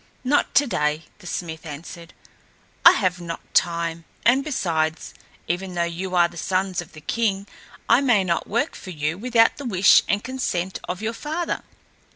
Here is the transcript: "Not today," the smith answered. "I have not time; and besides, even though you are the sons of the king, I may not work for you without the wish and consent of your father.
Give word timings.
"Not 0.23 0.55
today," 0.55 1.03
the 1.19 1.27
smith 1.27 1.63
answered. 1.63 2.11
"I 2.83 2.93
have 2.93 3.21
not 3.21 3.53
time; 3.53 4.03
and 4.25 4.43
besides, 4.43 5.13
even 5.47 5.75
though 5.75 5.83
you 5.83 6.15
are 6.15 6.27
the 6.27 6.37
sons 6.37 6.81
of 6.81 6.93
the 6.93 7.01
king, 7.01 7.45
I 7.87 8.01
may 8.01 8.23
not 8.23 8.47
work 8.47 8.73
for 8.73 8.89
you 8.89 9.15
without 9.19 9.57
the 9.57 9.65
wish 9.65 10.01
and 10.07 10.23
consent 10.23 10.79
of 10.89 11.03
your 11.03 11.13
father. 11.13 11.61